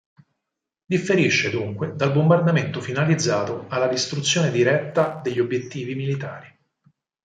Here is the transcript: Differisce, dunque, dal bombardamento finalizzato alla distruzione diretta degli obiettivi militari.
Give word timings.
Differisce, 0.93 1.51
dunque, 1.51 1.93
dal 1.93 2.11
bombardamento 2.11 2.81
finalizzato 2.81 3.67
alla 3.69 3.85
distruzione 3.87 4.49
diretta 4.49 5.19
degli 5.21 5.39
obiettivi 5.39 5.93
militari. 5.93 6.47